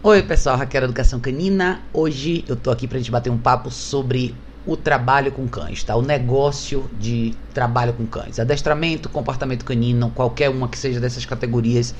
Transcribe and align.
Oi, 0.00 0.22
pessoal, 0.22 0.56
Raquel 0.56 0.84
Educação 0.84 1.18
Canina. 1.18 1.80
Hoje 1.92 2.44
eu 2.46 2.54
tô 2.54 2.70
aqui 2.70 2.86
pra 2.86 2.98
gente 2.98 3.10
bater 3.10 3.30
um 3.30 3.36
papo 3.36 3.68
sobre 3.68 4.32
o 4.64 4.76
trabalho 4.76 5.32
com 5.32 5.48
cães, 5.48 5.82
tá? 5.82 5.96
O 5.96 6.02
negócio 6.02 6.88
de 7.00 7.34
trabalho 7.52 7.92
com 7.92 8.06
cães. 8.06 8.38
Adestramento, 8.38 9.08
comportamento 9.08 9.64
canino, 9.64 10.12
qualquer 10.14 10.50
uma 10.50 10.68
que 10.68 10.78
seja 10.78 11.00
dessas 11.00 11.26
categorias. 11.26 11.92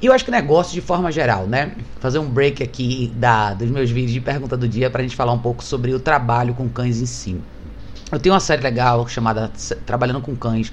E 0.00 0.06
eu 0.06 0.12
acho 0.14 0.24
que 0.24 0.30
negócio 0.30 0.72
de 0.72 0.80
forma 0.80 1.12
geral, 1.12 1.46
né? 1.46 1.76
Fazer 2.00 2.18
um 2.18 2.30
break 2.30 2.62
aqui 2.62 3.12
da, 3.14 3.52
dos 3.52 3.68
meus 3.68 3.90
vídeos 3.90 4.12
de 4.14 4.22
pergunta 4.22 4.56
do 4.56 4.66
dia 4.66 4.88
pra 4.88 5.02
gente 5.02 5.14
falar 5.14 5.32
um 5.32 5.38
pouco 5.38 5.62
sobre 5.62 5.92
o 5.92 6.00
trabalho 6.00 6.54
com 6.54 6.66
cães 6.66 6.98
em 6.98 7.06
si. 7.06 7.38
Eu 8.10 8.18
tenho 8.18 8.32
uma 8.34 8.40
série 8.40 8.62
legal 8.62 9.06
chamada 9.06 9.52
Trabalhando 9.84 10.22
com 10.22 10.34
Cães 10.34 10.72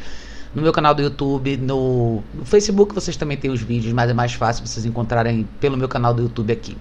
no 0.55 0.61
meu 0.61 0.71
canal 0.71 0.95
do 0.95 1.01
YouTube, 1.01 1.57
no, 1.57 2.23
no 2.33 2.45
Facebook 2.45 2.95
vocês 2.95 3.17
também 3.17 3.35
têm 3.35 3.51
os 3.51 3.61
vídeos, 3.61 3.93
mas 3.93 4.09
é 4.09 4.13
mais 4.13 4.33
fácil 4.33 4.65
vocês 4.65 4.85
encontrarem 4.85 5.45
pelo 5.59 5.75
meu 5.75 5.89
canal 5.89 6.13
do 6.13 6.23
YouTube 6.23 6.53
aqui. 6.53 6.77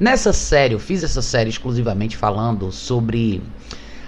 Nessa 0.00 0.32
série, 0.32 0.74
eu 0.74 0.78
fiz 0.78 1.04
essa 1.04 1.20
série 1.20 1.50
exclusivamente 1.50 2.16
falando 2.16 2.72
sobre 2.72 3.42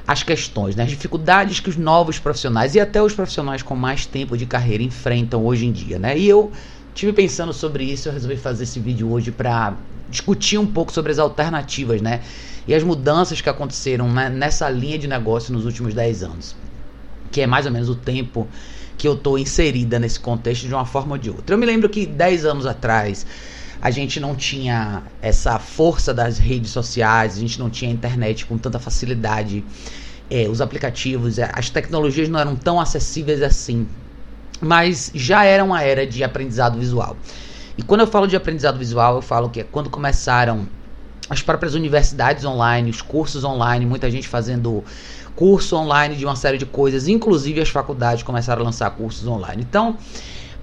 as 0.06 0.22
questões, 0.22 0.74
né, 0.74 0.84
as 0.84 0.90
dificuldades 0.90 1.60
que 1.60 1.68
os 1.68 1.76
novos 1.76 2.18
profissionais 2.18 2.74
e 2.74 2.80
até 2.80 3.02
os 3.02 3.14
profissionais 3.14 3.62
com 3.62 3.76
mais 3.76 4.06
tempo 4.06 4.36
de 4.36 4.46
carreira 4.46 4.82
enfrentam 4.82 5.44
hoje 5.44 5.66
em 5.66 5.72
dia, 5.72 5.98
né? 5.98 6.18
E 6.18 6.28
eu 6.28 6.50
tive 6.94 7.12
pensando 7.12 7.52
sobre 7.52 7.84
isso, 7.84 8.08
eu 8.08 8.12
resolvi 8.12 8.36
fazer 8.36 8.64
esse 8.64 8.80
vídeo 8.80 9.10
hoje 9.10 9.30
para 9.30 9.74
discutir 10.08 10.58
um 10.58 10.66
pouco 10.66 10.92
sobre 10.92 11.12
as 11.12 11.18
alternativas, 11.18 12.00
né? 12.00 12.20
E 12.66 12.74
as 12.74 12.82
mudanças 12.82 13.40
que 13.40 13.48
aconteceram 13.48 14.10
né, 14.10 14.30
nessa 14.30 14.68
linha 14.70 14.98
de 14.98 15.06
negócio 15.06 15.52
nos 15.52 15.66
últimos 15.66 15.92
10 15.92 16.22
anos, 16.22 16.56
que 17.30 17.42
é 17.42 17.46
mais 17.46 17.66
ou 17.66 17.72
menos 17.72 17.88
o 17.88 17.94
tempo 17.94 18.48
que 19.04 19.08
eu 19.08 19.14
tô 19.14 19.36
inserida 19.36 19.98
nesse 19.98 20.18
contexto 20.18 20.66
de 20.66 20.72
uma 20.72 20.86
forma 20.86 21.12
ou 21.12 21.18
de 21.18 21.28
outra. 21.28 21.54
Eu 21.54 21.58
me 21.58 21.66
lembro 21.66 21.90
que 21.90 22.06
10 22.06 22.46
anos 22.46 22.64
atrás 22.64 23.26
a 23.78 23.90
gente 23.90 24.18
não 24.18 24.34
tinha 24.34 25.02
essa 25.20 25.58
força 25.58 26.14
das 26.14 26.38
redes 26.38 26.70
sociais, 26.70 27.36
a 27.36 27.38
gente 27.38 27.58
não 27.58 27.68
tinha 27.68 27.90
internet 27.90 28.46
com 28.46 28.56
tanta 28.56 28.78
facilidade, 28.78 29.62
é, 30.30 30.48
os 30.48 30.62
aplicativos, 30.62 31.38
é, 31.38 31.50
as 31.52 31.68
tecnologias 31.68 32.30
não 32.30 32.40
eram 32.40 32.56
tão 32.56 32.80
acessíveis 32.80 33.42
assim, 33.42 33.86
mas 34.58 35.12
já 35.14 35.44
era 35.44 35.62
uma 35.62 35.82
era 35.82 36.06
de 36.06 36.24
aprendizado 36.24 36.78
visual. 36.78 37.14
E 37.76 37.82
quando 37.82 38.00
eu 38.00 38.06
falo 38.06 38.26
de 38.26 38.36
aprendizado 38.36 38.78
visual, 38.78 39.16
eu 39.16 39.22
falo 39.22 39.50
que 39.50 39.60
é 39.60 39.64
quando 39.64 39.90
começaram 39.90 40.66
as 41.28 41.42
próprias 41.42 41.74
universidades 41.74 42.42
online, 42.46 42.88
os 42.88 43.02
cursos 43.02 43.44
online, 43.44 43.84
muita 43.84 44.10
gente 44.10 44.26
fazendo 44.26 44.82
curso 45.36 45.76
online 45.76 46.16
de 46.16 46.24
uma 46.24 46.36
série 46.36 46.58
de 46.58 46.66
coisas, 46.66 47.08
inclusive 47.08 47.60
as 47.60 47.68
faculdades 47.68 48.22
começaram 48.22 48.62
a 48.62 48.64
lançar 48.64 48.90
cursos 48.90 49.26
online. 49.26 49.64
Então, 49.68 49.96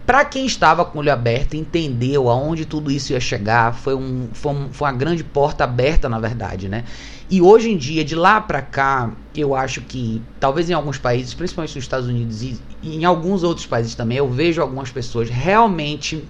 para 0.06 0.26
quem 0.26 0.46
estava 0.46 0.84
com 0.84 0.98
o 0.98 1.02
olho 1.02 1.14
aberto, 1.14 1.56
entendeu 1.56 2.30
aonde 2.30 2.66
tudo 2.66 2.92
isso 2.92 3.14
ia 3.14 3.20
chegar, 3.20 3.74
foi, 3.74 3.94
um, 3.96 4.30
foi, 4.34 4.52
um, 4.52 4.70
foi 4.72 4.88
uma 4.88 4.98
grande 4.98 5.24
porta 5.24 5.64
aberta, 5.64 6.10
na 6.10 6.20
verdade, 6.20 6.68
né? 6.68 6.86
E 7.30 7.42
hoje 7.42 7.72
em 7.72 7.78
dia, 7.78 8.04
de 8.04 8.16
lá 8.16 8.42
para 8.42 8.62
cá, 8.62 9.12
eu 9.36 9.56
acho 9.56 9.80
que, 9.82 10.22
talvez 10.40 10.70
em 10.70 10.74
alguns 10.74 10.98
países, 10.98 11.34
principalmente 11.34 11.76
nos 11.76 11.84
Estados 11.86 12.08
Unidos 12.08 12.42
e, 12.42 12.60
em 12.84 13.06
alguns 13.06 13.44
outros 13.44 13.66
países 13.66 13.96
também, 13.96 14.18
eu 14.18 14.30
vejo 14.30 14.62
algumas 14.62 14.92
pessoas 14.92 15.30
realmente 15.30 16.28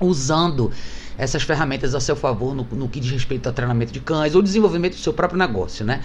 usando 0.00 0.72
essas 1.16 1.42
ferramentas 1.42 1.94
a 1.94 2.00
seu 2.00 2.16
favor 2.16 2.54
no, 2.54 2.66
no 2.72 2.88
que 2.88 2.98
diz 2.98 3.12
respeito 3.12 3.46
ao 3.46 3.52
treinamento 3.52 3.92
de 3.92 4.00
cães 4.00 4.34
ou 4.34 4.42
desenvolvimento 4.42 4.94
do 4.94 5.00
seu 5.00 5.12
próprio 5.12 5.38
negócio, 5.38 5.84
né? 5.84 6.02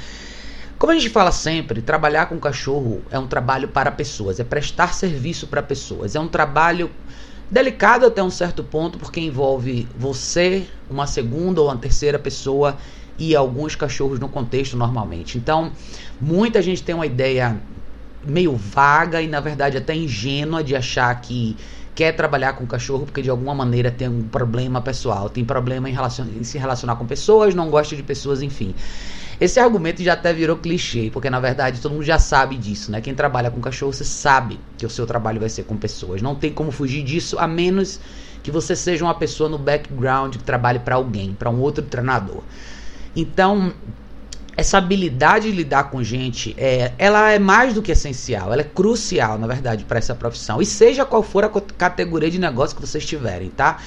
Como 0.80 0.94
a 0.94 0.96
gente 0.96 1.10
fala 1.10 1.34
sempre, 1.34 1.82
trabalhar 1.82 2.28
com 2.28 2.40
cachorro 2.40 3.02
é 3.12 3.20
um 3.20 3.28
trabalho 3.28 3.68
para 3.68 3.92
pessoas, 3.92 4.40
é 4.40 4.46
prestar 4.46 4.94
serviço 4.94 5.46
para 5.46 5.62
pessoas. 5.62 6.16
É 6.16 6.20
um 6.22 6.28
trabalho 6.30 6.90
delicado 7.52 8.06
até 8.06 8.24
um 8.24 8.30
certo 8.30 8.64
ponto, 8.64 8.98
porque 8.98 9.20
envolve 9.20 9.86
você, 9.98 10.66
uma 10.90 11.06
segunda 11.06 11.60
ou 11.60 11.68
uma 11.68 11.76
terceira 11.76 12.18
pessoa 12.18 12.78
e 13.18 13.36
alguns 13.36 13.76
cachorros 13.76 14.22
no 14.22 14.30
contexto 14.30 14.78
normalmente. 14.78 15.38
Então, 15.38 15.74
muita 16.22 16.62
gente 16.62 16.82
tem 16.82 16.96
uma 16.96 17.06
ideia 17.06 17.58
meio 18.26 18.56
vaga 18.56 19.22
e 19.22 19.28
na 19.28 19.42
verdade 19.42 19.76
até 19.76 19.94
ingênua 19.94 20.64
de 20.64 20.78
achar 20.78 21.14
que 21.20 21.58
quer 21.94 22.14
trabalhar 22.14 22.54
com 22.54 22.66
cachorro 22.66 23.06
porque 23.06 23.22
de 23.22 23.30
alguma 23.30 23.54
maneira 23.54 23.92
tem 23.92 24.08
um 24.08 24.24
problema 24.24 24.82
pessoal, 24.82 25.30
tem 25.30 25.44
problema 25.44 25.90
em, 25.90 25.94
relacion 25.94 26.26
em 26.40 26.44
se 26.46 26.58
relacionar 26.58 26.96
com 26.96 27.06
pessoas, 27.06 27.54
não 27.54 27.70
gosta 27.70 27.98
de 27.98 28.04
pessoas, 28.04 28.42
enfim. 28.42 28.74
Esse 29.40 29.60
argumento 29.60 30.04
já 30.04 30.14
até 30.14 30.34
virou 30.34 30.58
clichê, 30.58 31.10
porque 31.12 31.30
na 31.30 31.40
verdade 31.40 31.80
todo 31.80 31.94
mundo 31.94 32.04
já 32.04 32.20
sabe 32.20 32.58
disso, 32.58 32.92
né? 32.92 33.00
Quem 33.00 33.16
trabalha 33.16 33.50
com 33.50 33.62
cachorro, 33.62 33.94
você 33.94 34.04
sabe 34.04 34.60
que 34.78 34.86
o 34.86 34.90
seu 34.90 35.08
trabalho 35.08 35.40
vai 35.40 35.50
ser 35.50 35.64
com 35.64 35.78
pessoas. 35.78 36.22
Não 36.22 36.36
tem 36.36 36.52
como 36.52 36.72
fugir 36.72 37.04
disso, 37.04 37.38
a 37.40 37.48
menos 37.48 38.00
que 38.44 38.52
você 38.52 38.76
seja 38.76 39.04
uma 39.04 39.16
pessoa 39.16 39.50
no 39.50 39.58
background 39.58 40.36
que 40.36 40.44
trabalhe 40.44 40.80
para 40.80 40.96
alguém, 40.96 41.34
para 41.34 41.50
um 41.50 41.60
outro 41.60 41.84
treinador. 41.84 42.42
Então, 43.16 43.74
essa 44.58 44.78
habilidade 44.78 45.50
de 45.50 45.56
lidar 45.56 45.86
com 45.86 46.04
gente, 46.04 46.54
é, 46.58 46.92
ela 46.98 47.32
é 47.32 47.40
mais 47.40 47.74
do 47.74 47.82
que 47.82 47.94
essencial, 47.94 48.52
ela 48.52 48.62
é 48.62 48.66
crucial, 48.66 49.38
na 49.40 49.48
verdade, 49.48 49.86
para 49.86 50.00
essa 50.00 50.14
profissão. 50.14 50.62
E 50.62 50.66
seja 50.66 51.06
qual 51.06 51.24
for 51.24 51.46
a 51.46 51.50
categoria 51.50 52.30
de 52.30 52.40
negócio 52.40 52.76
que 52.76 52.82
vocês 52.86 53.06
tiverem, 53.06 53.50
tá? 53.50 53.78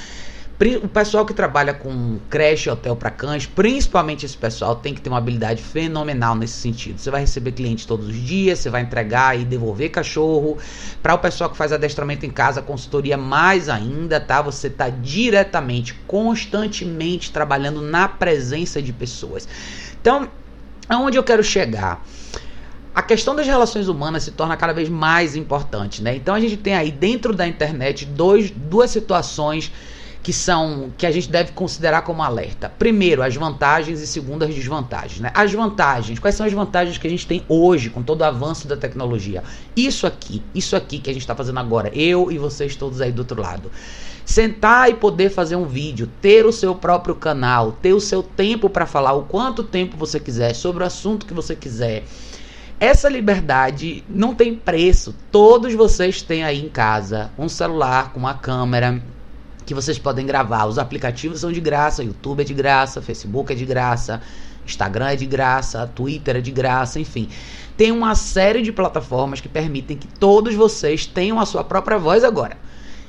O 0.84 0.88
pessoal 0.88 1.26
que 1.26 1.34
trabalha 1.34 1.74
com 1.74 2.20
creche, 2.30 2.70
hotel 2.70 2.94
para 2.94 3.10
cães, 3.10 3.46
principalmente 3.46 4.24
esse 4.24 4.36
pessoal, 4.36 4.76
tem 4.76 4.94
que 4.94 5.00
ter 5.00 5.08
uma 5.08 5.18
habilidade 5.18 5.60
fenomenal 5.60 6.36
nesse 6.36 6.52
sentido. 6.52 7.00
Você 7.00 7.10
vai 7.10 7.22
receber 7.22 7.50
clientes 7.50 7.84
todos 7.84 8.06
os 8.06 8.14
dias, 8.14 8.60
você 8.60 8.70
vai 8.70 8.82
entregar 8.82 9.36
e 9.36 9.44
devolver 9.44 9.90
cachorro. 9.90 10.56
Para 11.02 11.14
o 11.14 11.18
pessoal 11.18 11.50
que 11.50 11.56
faz 11.56 11.72
adestramento 11.72 12.24
em 12.24 12.30
casa, 12.30 12.62
consultoria 12.62 13.16
mais 13.16 13.68
ainda, 13.68 14.20
tá? 14.20 14.40
Você 14.40 14.68
está 14.68 14.88
diretamente, 14.88 15.94
constantemente 16.06 17.32
trabalhando 17.32 17.82
na 17.82 18.06
presença 18.06 18.80
de 18.80 18.92
pessoas. 18.92 19.48
Então, 20.00 20.28
aonde 20.88 21.18
eu 21.18 21.24
quero 21.24 21.42
chegar? 21.42 22.04
a 22.94 23.00
questão 23.00 23.34
das 23.34 23.46
relações 23.46 23.88
humanas 23.88 24.22
se 24.22 24.32
torna 24.32 24.54
cada 24.54 24.74
vez 24.74 24.86
mais 24.88 25.34
importante, 25.34 26.02
né? 26.02 26.14
Então 26.14 26.34
a 26.34 26.40
gente 26.40 26.58
tem 26.58 26.74
aí 26.74 26.90
dentro 26.92 27.34
da 27.34 27.48
internet 27.48 28.04
dois, 28.04 28.50
duas 28.50 28.90
situações 28.90 29.72
que 30.22 30.32
são 30.32 30.92
que 30.96 31.04
a 31.04 31.10
gente 31.10 31.28
deve 31.28 31.52
considerar 31.52 32.02
como 32.02 32.22
alerta. 32.22 32.72
Primeiro, 32.78 33.22
as 33.22 33.34
vantagens 33.34 34.00
e 34.00 34.06
segundo, 34.06 34.44
as 34.44 34.54
desvantagens. 34.54 35.20
Né? 35.20 35.32
As 35.34 35.52
vantagens, 35.52 36.18
quais 36.18 36.36
são 36.36 36.46
as 36.46 36.52
vantagens 36.52 36.96
que 36.96 37.06
a 37.06 37.10
gente 37.10 37.26
tem 37.26 37.44
hoje 37.48 37.90
com 37.90 38.02
todo 38.02 38.20
o 38.20 38.24
avanço 38.24 38.68
da 38.68 38.76
tecnologia? 38.76 39.42
Isso 39.76 40.06
aqui, 40.06 40.42
isso 40.54 40.76
aqui 40.76 40.98
que 40.98 41.10
a 41.10 41.12
gente 41.12 41.22
está 41.22 41.34
fazendo 41.34 41.58
agora, 41.58 41.90
eu 41.92 42.30
e 42.30 42.38
vocês 42.38 42.76
todos 42.76 43.00
aí 43.00 43.10
do 43.10 43.20
outro 43.20 43.40
lado. 43.40 43.70
Sentar 44.24 44.88
e 44.88 44.94
poder 44.94 45.30
fazer 45.30 45.56
um 45.56 45.66
vídeo, 45.66 46.08
ter 46.20 46.46
o 46.46 46.52
seu 46.52 46.74
próprio 46.76 47.16
canal, 47.16 47.72
ter 47.72 47.92
o 47.92 48.00
seu 48.00 48.22
tempo 48.22 48.70
para 48.70 48.86
falar 48.86 49.14
o 49.14 49.24
quanto 49.24 49.64
tempo 49.64 49.96
você 49.96 50.20
quiser 50.20 50.54
sobre 50.54 50.84
o 50.84 50.86
assunto 50.86 51.26
que 51.26 51.34
você 51.34 51.56
quiser. 51.56 52.04
Essa 52.78 53.08
liberdade 53.08 54.02
não 54.08 54.34
tem 54.34 54.54
preço. 54.54 55.14
Todos 55.30 55.72
vocês 55.74 56.22
têm 56.22 56.42
aí 56.42 56.64
em 56.64 56.68
casa 56.68 57.30
um 57.38 57.48
celular 57.48 58.12
com 58.12 58.18
uma 58.18 58.34
câmera, 58.34 59.00
que 59.64 59.74
vocês 59.74 59.98
podem 59.98 60.26
gravar. 60.26 60.66
Os 60.66 60.78
aplicativos 60.78 61.40
são 61.40 61.52
de 61.52 61.60
graça, 61.60 62.02
YouTube 62.02 62.40
é 62.40 62.44
de 62.44 62.54
graça, 62.54 63.00
Facebook 63.02 63.52
é 63.52 63.56
de 63.56 63.64
graça, 63.64 64.20
Instagram 64.66 65.08
é 65.08 65.16
de 65.16 65.26
graça, 65.26 65.86
Twitter 65.94 66.36
é 66.36 66.40
de 66.40 66.50
graça, 66.50 67.00
enfim. 67.00 67.28
Tem 67.76 67.90
uma 67.90 68.14
série 68.14 68.62
de 68.62 68.72
plataformas 68.72 69.40
que 69.40 69.48
permitem 69.48 69.96
que 69.96 70.06
todos 70.06 70.54
vocês 70.54 71.06
tenham 71.06 71.40
a 71.40 71.46
sua 71.46 71.64
própria 71.64 71.98
voz 71.98 72.22
agora. 72.22 72.56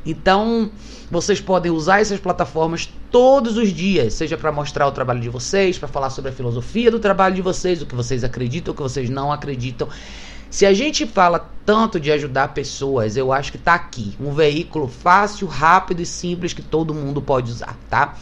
Então, 0.06 0.69
vocês 1.09 1.40
podem 1.40 1.72
usar 1.72 2.02
essas 2.02 2.19
plataformas 2.19 2.90
todos 3.09 3.58
os 3.58 3.72
dias, 3.72 4.14
seja 4.14 4.38
para 4.38 4.52
mostrar 4.52 4.88
o 4.88 4.91
trabalho 4.91 5.22
de 5.22 5.30
vocês, 5.30 5.78
para 5.78 5.88
falar 5.88 6.09
sobre 6.09 6.31
a 6.31 6.34
filosofia 6.34 6.91
do 6.91 7.00
trabalho 7.00 7.35
de 7.35 7.41
vocês, 7.41 7.81
o 7.81 7.85
que 7.85 7.96
vocês 7.96 8.24
acreditam, 8.24 8.74
o 8.74 8.75
que 8.75 8.84
vocês 8.84 9.09
não 9.09 9.31
acreditam. 9.31 9.88
Se 10.53 10.68
a 10.68 10.74
gente 10.74 11.08
fala 11.08 11.50
tanto 11.66 12.00
de 12.00 12.12
ajudar 12.12 12.50
pessoas, 12.50 13.18
eu 13.18 13.34
acho 13.34 13.52
que 13.52 13.58
tá 13.58 13.74
aqui, 13.74 14.14
um 14.19 14.36
veículo 14.36 14.88
fácil, 14.88 15.47
rápido 15.47 16.03
e 16.03 16.06
simples 16.06 16.53
que 16.53 16.62
todo 16.62 16.94
mundo 16.94 17.19
pode 17.24 17.50
usar, 17.50 17.75
tá? 17.90 18.16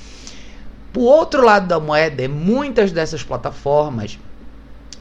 O 0.95 1.01
outro 1.01 1.43
lado 1.43 1.67
da 1.67 1.77
moeda 1.77 2.25
muitas 2.29 2.93
dessas 2.93 3.21
plataformas 3.21 4.17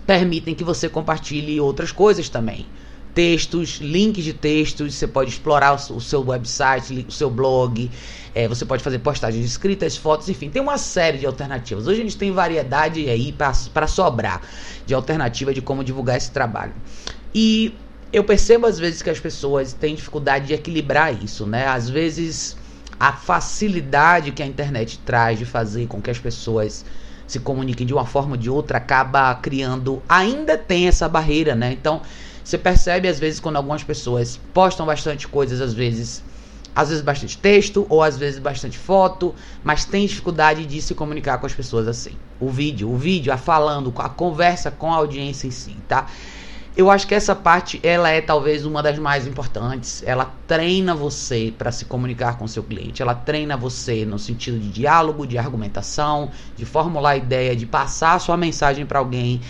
permitem 0.04 0.56
que 0.56 0.64
você 0.64 0.88
compartilhe 0.88 1.60
outras 1.60 1.92
coisas 1.92 2.28
também. 2.28 2.66
Textos, 3.14 3.78
links 3.80 4.24
de 4.24 4.32
textos, 4.32 4.96
você 4.96 5.06
pode 5.06 5.30
explorar 5.30 5.74
o 5.74 6.00
seu 6.00 6.26
website, 6.26 7.06
o 7.08 7.12
seu 7.12 7.30
blog, 7.30 7.88
é, 8.34 8.48
você 8.48 8.64
pode 8.64 8.82
fazer 8.82 8.98
postagens 8.98 9.46
escritas, 9.46 9.96
fotos, 9.96 10.28
enfim, 10.28 10.50
tem 10.50 10.60
uma 10.60 10.78
série 10.78 11.18
de 11.18 11.26
alternativas. 11.26 11.86
Hoje 11.86 12.00
a 12.00 12.02
gente 12.02 12.16
tem 12.16 12.32
variedade 12.32 13.08
aí 13.08 13.32
para 13.32 13.86
sobrar 13.86 14.42
de 14.84 14.94
alternativa 14.94 15.54
de 15.54 15.62
como 15.62 15.84
divulgar 15.84 16.16
esse 16.16 16.32
trabalho. 16.32 16.74
E 17.34 17.74
eu 18.12 18.24
percebo 18.24 18.66
às 18.66 18.78
vezes 18.78 19.02
que 19.02 19.10
as 19.10 19.20
pessoas 19.20 19.72
têm 19.72 19.94
dificuldade 19.94 20.48
de 20.48 20.54
equilibrar 20.54 21.22
isso, 21.22 21.46
né? 21.46 21.66
Às 21.66 21.88
vezes 21.88 22.56
a 22.98 23.12
facilidade 23.12 24.32
que 24.32 24.42
a 24.42 24.46
internet 24.46 24.98
traz 24.98 25.38
de 25.38 25.46
fazer 25.46 25.86
com 25.86 26.02
que 26.02 26.10
as 26.10 26.18
pessoas 26.18 26.84
se 27.26 27.38
comuniquem 27.38 27.86
de 27.86 27.94
uma 27.94 28.04
forma 28.04 28.32
ou 28.32 28.36
de 28.36 28.50
outra 28.50 28.78
acaba 28.78 29.32
criando, 29.36 30.02
ainda 30.08 30.58
tem 30.58 30.88
essa 30.88 31.08
barreira, 31.08 31.54
né? 31.54 31.72
Então, 31.72 32.02
você 32.42 32.58
percebe 32.58 33.06
às 33.06 33.20
vezes 33.20 33.38
quando 33.38 33.56
algumas 33.56 33.84
pessoas 33.84 34.38
postam 34.52 34.84
bastante 34.84 35.28
coisas, 35.28 35.60
às 35.60 35.72
vezes 35.72 36.22
às 36.74 36.88
vezes 36.88 37.02
bastante 37.02 37.36
texto 37.36 37.86
ou 37.88 38.02
às 38.02 38.16
vezes 38.16 38.38
bastante 38.38 38.78
foto, 38.78 39.34
mas 39.62 39.84
tem 39.84 40.06
dificuldade 40.06 40.64
de 40.66 40.80
se 40.80 40.94
comunicar 40.94 41.38
com 41.38 41.46
as 41.46 41.54
pessoas 41.54 41.88
assim. 41.88 42.12
O 42.38 42.48
vídeo, 42.48 42.90
o 42.90 42.96
vídeo, 42.96 43.32
a 43.32 43.36
falando, 43.36 43.92
a 43.96 44.08
conversa 44.08 44.70
com 44.70 44.92
a 44.92 44.96
audiência 44.96 45.46
em 45.46 45.50
si, 45.50 45.76
tá? 45.88 46.06
Eu 46.80 46.90
acho 46.90 47.06
que 47.06 47.14
essa 47.14 47.36
parte 47.36 47.78
ela 47.82 48.08
é 48.08 48.22
talvez 48.22 48.64
uma 48.64 48.82
das 48.82 48.98
mais 48.98 49.26
importantes. 49.26 50.02
Ela 50.06 50.32
treina 50.46 50.94
você 50.94 51.52
para 51.58 51.70
se 51.70 51.84
comunicar 51.84 52.38
com 52.38 52.48
seu 52.48 52.62
cliente. 52.62 53.02
Ela 53.02 53.14
treina 53.14 53.54
você 53.54 54.06
no 54.06 54.18
sentido 54.18 54.58
de 54.58 54.70
diálogo, 54.70 55.26
de 55.26 55.36
argumentação, 55.36 56.30
de 56.56 56.64
formular 56.64 57.18
ideia, 57.18 57.54
de 57.54 57.66
passar 57.66 58.14
a 58.14 58.18
sua 58.18 58.34
mensagem 58.34 58.86
para 58.86 58.98
alguém. 58.98 59.42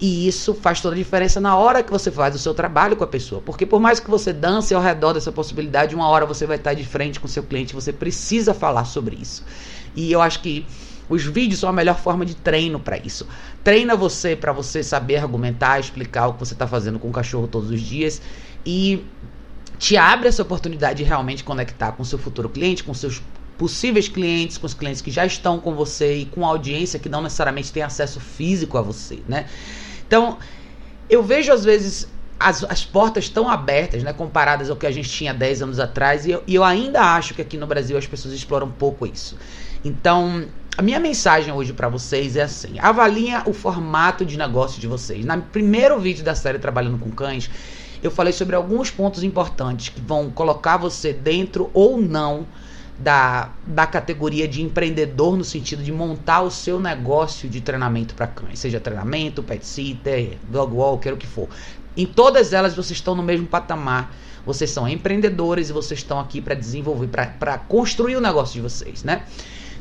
E 0.00 0.28
isso 0.28 0.54
faz 0.54 0.80
toda 0.80 0.94
a 0.94 0.98
diferença 0.98 1.40
na 1.40 1.56
hora 1.56 1.82
que 1.82 1.90
você 1.90 2.08
faz 2.08 2.36
o 2.36 2.38
seu 2.38 2.54
trabalho 2.54 2.94
com 2.94 3.02
a 3.02 3.08
pessoa. 3.08 3.42
Porque 3.44 3.66
por 3.66 3.80
mais 3.80 3.98
que 3.98 4.08
você 4.08 4.32
dance 4.32 4.72
ao 4.72 4.80
redor 4.80 5.12
dessa 5.12 5.32
possibilidade, 5.32 5.92
uma 5.96 6.06
hora 6.06 6.24
você 6.24 6.46
vai 6.46 6.56
estar 6.56 6.74
de 6.74 6.84
frente 6.84 7.18
com 7.18 7.26
seu 7.26 7.42
cliente, 7.42 7.74
você 7.74 7.92
precisa 7.92 8.54
falar 8.54 8.84
sobre 8.84 9.16
isso. 9.16 9.44
E 9.96 10.12
eu 10.12 10.22
acho 10.22 10.40
que 10.40 10.64
os 11.10 11.24
vídeos 11.24 11.60
são 11.60 11.68
a 11.68 11.72
melhor 11.72 11.98
forma 11.98 12.24
de 12.24 12.36
treino 12.36 12.78
para 12.78 12.96
isso. 12.96 13.26
Treina 13.64 13.96
você 13.96 14.36
para 14.36 14.52
você 14.52 14.82
saber 14.82 15.16
argumentar, 15.16 15.80
explicar 15.80 16.28
o 16.28 16.34
que 16.34 16.38
você 16.38 16.54
está 16.54 16.66
fazendo 16.66 16.98
com 16.98 17.08
o 17.08 17.12
cachorro 17.12 17.48
todos 17.48 17.70
os 17.70 17.80
dias 17.80 18.22
e 18.64 19.04
te 19.76 19.96
abre 19.96 20.28
essa 20.28 20.42
oportunidade 20.42 20.98
de 20.98 21.04
realmente 21.04 21.42
conectar 21.42 21.92
com 21.92 22.04
seu 22.04 22.18
futuro 22.18 22.48
cliente, 22.48 22.84
com 22.84 22.94
seus 22.94 23.20
possíveis 23.58 24.08
clientes, 24.08 24.56
com 24.56 24.66
os 24.66 24.72
clientes 24.72 25.02
que 25.02 25.10
já 25.10 25.26
estão 25.26 25.58
com 25.58 25.74
você 25.74 26.18
e 26.18 26.26
com 26.26 26.46
a 26.46 26.48
audiência 26.48 26.98
que 26.98 27.08
não 27.08 27.20
necessariamente 27.20 27.72
tem 27.72 27.82
acesso 27.82 28.20
físico 28.20 28.78
a 28.78 28.82
você, 28.82 29.18
né? 29.28 29.46
Então, 30.06 30.38
eu 31.10 31.22
vejo 31.22 31.52
às 31.52 31.64
vezes 31.64 32.08
as, 32.38 32.64
as 32.64 32.84
portas 32.84 33.28
tão 33.28 33.48
abertas, 33.50 34.02
né, 34.02 34.14
comparadas 34.14 34.70
ao 34.70 34.76
que 34.76 34.86
a 34.86 34.90
gente 34.90 35.10
tinha 35.10 35.34
10 35.34 35.62
anos 35.62 35.78
atrás, 35.78 36.24
e 36.24 36.30
eu, 36.30 36.42
e 36.46 36.54
eu 36.54 36.64
ainda 36.64 37.02
acho 37.02 37.34
que 37.34 37.42
aqui 37.42 37.58
no 37.58 37.66
Brasil 37.66 37.98
as 37.98 38.06
pessoas 38.06 38.32
exploram 38.32 38.68
um 38.68 38.72
pouco 38.72 39.06
isso. 39.06 39.36
Então, 39.84 40.46
a 40.76 40.82
minha 40.82 41.00
mensagem 41.00 41.52
hoje 41.52 41.72
para 41.72 41.88
vocês 41.88 42.36
é 42.36 42.42
assim: 42.42 42.78
avaliem 42.78 43.34
o 43.46 43.52
formato 43.52 44.24
de 44.24 44.38
negócio 44.38 44.80
de 44.80 44.86
vocês. 44.86 45.24
No 45.24 45.42
primeiro 45.42 45.98
vídeo 45.98 46.24
da 46.24 46.34
série 46.34 46.58
Trabalhando 46.58 46.98
com 46.98 47.10
Cães, 47.10 47.50
eu 48.02 48.10
falei 48.10 48.32
sobre 48.32 48.56
alguns 48.56 48.90
pontos 48.90 49.22
importantes 49.22 49.88
que 49.90 50.00
vão 50.00 50.30
colocar 50.30 50.76
você 50.76 51.12
dentro 51.12 51.70
ou 51.74 52.00
não 52.00 52.46
da, 52.98 53.50
da 53.66 53.86
categoria 53.86 54.46
de 54.46 54.62
empreendedor 54.62 55.36
no 55.36 55.44
sentido 55.44 55.82
de 55.82 55.90
montar 55.90 56.42
o 56.42 56.50
seu 56.50 56.78
negócio 56.78 57.48
de 57.48 57.60
treinamento 57.60 58.14
para 58.14 58.26
cães, 58.26 58.58
seja 58.58 58.78
treinamento, 58.78 59.42
pet 59.42 59.66
sitter, 59.66 60.36
dog 60.48 60.74
walker, 60.74 61.12
o 61.12 61.16
que 61.16 61.26
for. 61.26 61.48
Em 61.96 62.06
todas 62.06 62.52
elas 62.52 62.74
vocês 62.74 62.98
estão 62.98 63.14
no 63.14 63.22
mesmo 63.22 63.46
patamar. 63.46 64.14
Vocês 64.46 64.70
são 64.70 64.88
empreendedores 64.88 65.68
e 65.68 65.72
vocês 65.72 66.00
estão 66.00 66.18
aqui 66.18 66.40
para 66.40 66.54
desenvolver, 66.54 67.08
para 67.08 67.58
construir 67.58 68.16
o 68.16 68.20
negócio 68.20 68.54
de 68.54 68.60
vocês, 68.62 69.04
né? 69.04 69.24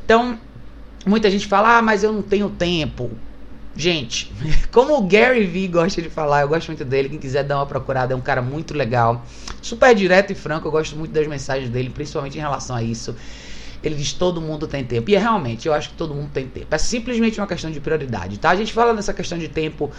Então, 0.03 0.38
muita 1.05 1.29
gente 1.29 1.47
fala, 1.47 1.77
ah, 1.77 1.81
mas 1.81 2.03
eu 2.03 2.11
não 2.11 2.21
tenho 2.21 2.49
tempo. 2.49 3.11
Gente, 3.75 4.31
como 4.71 4.97
o 4.97 5.01
Gary 5.03 5.45
Vee 5.45 5.67
gosta 5.67 6.01
de 6.01 6.09
falar, 6.09 6.41
eu 6.41 6.49
gosto 6.49 6.67
muito 6.67 6.83
dele. 6.83 7.09
Quem 7.09 7.19
quiser 7.19 7.43
dar 7.43 7.57
uma 7.57 7.65
procurada, 7.65 8.13
é 8.13 8.15
um 8.15 8.21
cara 8.21 8.41
muito 8.41 8.73
legal. 8.73 9.23
Super 9.61 9.95
direto 9.95 10.31
e 10.31 10.35
franco, 10.35 10.67
eu 10.67 10.71
gosto 10.71 10.95
muito 10.95 11.11
das 11.11 11.27
mensagens 11.27 11.69
dele, 11.69 11.89
principalmente 11.89 12.37
em 12.37 12.41
relação 12.41 12.75
a 12.75 12.83
isso. 12.83 13.15
Ele 13.81 13.95
diz 13.95 14.11
todo 14.11 14.41
mundo 14.41 14.67
tem 14.67 14.83
tempo. 14.83 15.09
E 15.09 15.15
é 15.15 15.19
realmente, 15.19 15.67
eu 15.67 15.73
acho 15.73 15.89
que 15.91 15.95
todo 15.95 16.13
mundo 16.13 16.29
tem 16.33 16.45
tempo. 16.47 16.67
É 16.69 16.77
simplesmente 16.77 17.39
uma 17.39 17.47
questão 17.47 17.71
de 17.71 17.79
prioridade, 17.79 18.37
tá? 18.37 18.49
A 18.49 18.55
gente 18.55 18.73
fala 18.73 18.93
nessa 18.93 19.13
questão 19.13 19.37
de 19.37 19.47
tempo 19.47 19.89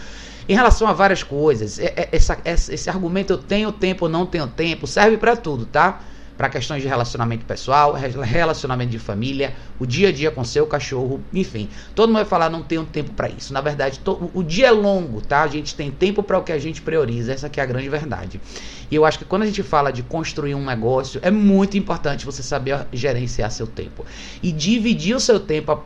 em 0.47 0.53
relação 0.53 0.87
a 0.87 0.93
várias 0.93 1.23
coisas. 1.23 1.79
É, 1.79 1.85
é, 1.95 2.09
essa, 2.11 2.37
esse 2.45 2.89
argumento 2.89 3.33
eu 3.33 3.37
tenho 3.39 3.71
tempo 3.71 4.05
ou 4.05 4.11
não 4.11 4.25
tenho 4.25 4.45
tempo 4.47 4.85
serve 4.85 5.17
para 5.17 5.35
tudo, 5.35 5.65
tá? 5.65 6.01
Para 6.41 6.49
questões 6.49 6.81
de 6.81 6.87
relacionamento 6.87 7.45
pessoal, 7.45 7.93
relacionamento 7.93 8.89
de 8.89 8.97
família, 8.97 9.53
o 9.77 9.85
dia 9.85 10.09
a 10.09 10.11
dia 10.11 10.31
com 10.31 10.43
seu 10.43 10.65
cachorro, 10.65 11.23
enfim. 11.31 11.69
Todo 11.93 12.09
mundo 12.09 12.15
vai 12.15 12.25
falar 12.25 12.49
não 12.49 12.63
tenho 12.63 12.83
tempo 12.83 13.11
para 13.11 13.29
isso. 13.29 13.53
Na 13.53 13.61
verdade, 13.61 13.99
to, 13.99 14.31
o 14.33 14.41
dia 14.41 14.69
é 14.69 14.71
longo, 14.71 15.21
tá? 15.21 15.43
A 15.43 15.47
gente 15.47 15.75
tem 15.75 15.91
tempo 15.91 16.23
para 16.23 16.39
o 16.39 16.43
que 16.43 16.51
a 16.51 16.57
gente 16.57 16.81
prioriza, 16.81 17.31
essa 17.31 17.45
é 17.45 17.61
a 17.61 17.65
grande 17.67 17.87
verdade. 17.89 18.41
E 18.89 18.95
eu 18.95 19.05
acho 19.05 19.19
que 19.19 19.25
quando 19.25 19.43
a 19.43 19.45
gente 19.45 19.61
fala 19.61 19.91
de 19.91 20.01
construir 20.01 20.55
um 20.55 20.65
negócio, 20.65 21.19
é 21.23 21.29
muito 21.29 21.77
importante 21.77 22.25
você 22.25 22.41
saber 22.41 22.87
gerenciar 22.91 23.51
seu 23.51 23.67
tempo 23.67 24.03
e 24.41 24.51
dividir 24.51 25.15
o 25.15 25.19
seu 25.19 25.39
tempo 25.39 25.79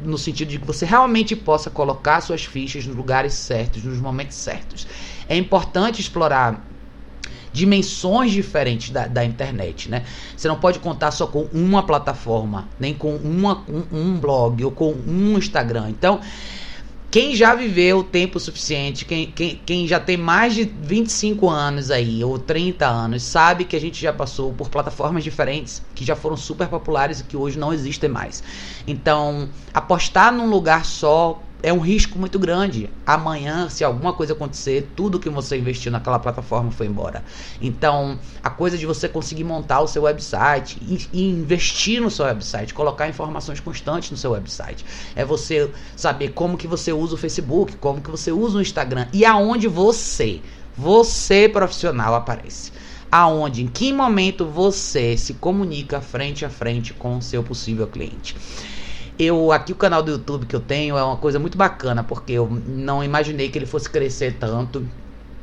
no 0.00 0.18
sentido 0.18 0.48
de 0.48 0.58
que 0.58 0.66
você 0.66 0.84
realmente 0.84 1.34
possa 1.34 1.70
colocar 1.70 2.20
suas 2.20 2.44
fichas 2.44 2.84
nos 2.84 2.94
lugares 2.94 3.32
certos, 3.32 3.82
nos 3.82 3.96
momentos 3.96 4.36
certos. 4.36 4.86
É 5.26 5.34
importante 5.34 6.02
explorar 6.02 6.62
dimensões 7.54 8.32
diferentes 8.32 8.90
da, 8.90 9.06
da 9.06 9.24
internet, 9.24 9.88
né? 9.88 10.04
Você 10.36 10.48
não 10.48 10.56
pode 10.56 10.80
contar 10.80 11.12
só 11.12 11.24
com 11.28 11.48
uma 11.52 11.84
plataforma, 11.84 12.68
nem 12.80 12.92
com 12.92 13.14
uma, 13.14 13.62
um, 13.68 13.84
um 13.92 14.18
blog 14.18 14.64
ou 14.64 14.72
com 14.72 14.92
um 14.92 15.38
Instagram. 15.38 15.88
Então, 15.88 16.20
quem 17.12 17.36
já 17.36 17.54
viveu 17.54 18.02
tempo 18.02 18.40
suficiente, 18.40 19.04
quem, 19.04 19.30
quem, 19.30 19.60
quem 19.64 19.86
já 19.86 20.00
tem 20.00 20.16
mais 20.16 20.52
de 20.52 20.64
25 20.64 21.48
anos 21.48 21.92
aí, 21.92 22.24
ou 22.24 22.40
30 22.40 22.84
anos, 22.84 23.22
sabe 23.22 23.64
que 23.64 23.76
a 23.76 23.80
gente 23.80 24.02
já 24.02 24.12
passou 24.12 24.52
por 24.52 24.68
plataformas 24.68 25.22
diferentes, 25.22 25.80
que 25.94 26.04
já 26.04 26.16
foram 26.16 26.36
super 26.36 26.66
populares 26.66 27.20
e 27.20 27.24
que 27.24 27.36
hoje 27.36 27.56
não 27.56 27.72
existem 27.72 28.10
mais. 28.10 28.42
Então, 28.84 29.48
apostar 29.72 30.32
num 30.32 30.50
lugar 30.50 30.84
só 30.84 31.40
é 31.64 31.72
um 31.72 31.78
risco 31.78 32.18
muito 32.18 32.38
grande. 32.38 32.90
Amanhã, 33.06 33.70
se 33.70 33.82
alguma 33.82 34.12
coisa 34.12 34.34
acontecer, 34.34 34.90
tudo 34.94 35.18
que 35.18 35.30
você 35.30 35.56
investiu 35.56 35.90
naquela 35.90 36.18
plataforma 36.18 36.70
foi 36.70 36.86
embora. 36.86 37.24
Então, 37.58 38.18
a 38.42 38.50
coisa 38.50 38.76
de 38.76 38.84
você 38.84 39.08
conseguir 39.08 39.44
montar 39.44 39.80
o 39.80 39.88
seu 39.88 40.02
website 40.02 40.78
e, 40.82 41.08
e 41.10 41.22
investir 41.22 42.02
no 42.02 42.10
seu 42.10 42.26
website, 42.26 42.74
colocar 42.74 43.08
informações 43.08 43.60
constantes 43.60 44.10
no 44.10 44.16
seu 44.18 44.32
website, 44.32 44.84
é 45.16 45.24
você 45.24 45.70
saber 45.96 46.32
como 46.32 46.58
que 46.58 46.66
você 46.66 46.92
usa 46.92 47.14
o 47.14 47.18
Facebook, 47.18 47.76
como 47.78 48.02
que 48.02 48.10
você 48.10 48.30
usa 48.30 48.58
o 48.58 48.62
Instagram 48.62 49.06
e 49.10 49.24
aonde 49.24 49.66
você, 49.66 50.42
você 50.76 51.48
profissional 51.48 52.14
aparece 52.14 52.72
aonde, 53.10 53.62
em 53.62 53.68
que 53.68 53.92
momento 53.92 54.44
você 54.44 55.16
se 55.16 55.34
comunica 55.34 56.00
frente 56.00 56.44
a 56.44 56.50
frente 56.50 56.92
com 56.92 57.16
o 57.16 57.22
seu 57.22 57.44
possível 57.44 57.86
cliente. 57.86 58.34
Eu 59.18 59.52
aqui 59.52 59.72
o 59.72 59.76
canal 59.76 60.02
do 60.02 60.10
YouTube 60.10 60.46
que 60.46 60.56
eu 60.56 60.60
tenho 60.60 60.96
é 60.96 61.04
uma 61.04 61.16
coisa 61.16 61.38
muito 61.38 61.56
bacana, 61.56 62.02
porque 62.02 62.32
eu 62.32 62.48
não 62.66 63.02
imaginei 63.02 63.48
que 63.48 63.56
ele 63.56 63.66
fosse 63.66 63.88
crescer 63.88 64.36
tanto. 64.40 64.86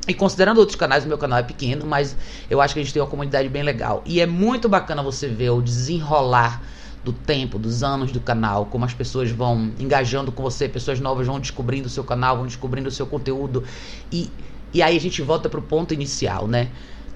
E 0.07 0.13
considerando 0.13 0.57
outros 0.57 0.75
canais, 0.75 1.05
o 1.05 1.07
meu 1.07 1.17
canal 1.17 1.39
é 1.39 1.43
pequeno, 1.43 1.85
mas 1.85 2.17
eu 2.49 2.59
acho 2.59 2.73
que 2.73 2.79
a 2.79 2.83
gente 2.83 2.91
tem 2.91 3.01
uma 3.01 3.07
comunidade 3.07 3.47
bem 3.47 3.63
legal. 3.63 4.01
E 4.05 4.19
é 4.19 4.25
muito 4.25 4.67
bacana 4.67 5.01
você 5.01 5.27
ver 5.27 5.51
o 5.51 5.61
desenrolar 5.61 6.61
do 7.03 7.13
tempo, 7.13 7.57
dos 7.57 7.81
anos 7.81 8.11
do 8.11 8.19
canal, 8.19 8.65
como 8.65 8.85
as 8.85 8.93
pessoas 8.93 9.31
vão 9.31 9.71
engajando 9.79 10.31
com 10.31 10.43
você, 10.43 10.67
pessoas 10.67 10.99
novas 10.99 11.25
vão 11.25 11.39
descobrindo 11.39 11.87
o 11.87 11.89
seu 11.89 12.03
canal, 12.03 12.37
vão 12.37 12.45
descobrindo 12.45 12.89
o 12.89 12.91
seu 12.91 13.07
conteúdo. 13.07 13.63
E, 14.11 14.29
e 14.73 14.81
aí 14.81 14.97
a 14.97 14.99
gente 14.99 15.21
volta 15.21 15.49
pro 15.49 15.61
ponto 15.61 15.93
inicial, 15.93 16.47
né? 16.47 16.69